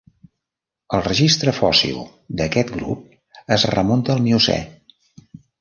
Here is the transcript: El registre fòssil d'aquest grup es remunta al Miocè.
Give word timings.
El 0.97 1.03
registre 1.07 1.53
fòssil 1.57 2.01
d'aquest 2.41 2.73
grup 2.79 3.55
es 3.59 3.69
remunta 3.77 4.17
al 4.19 4.27
Miocè. 4.31 4.61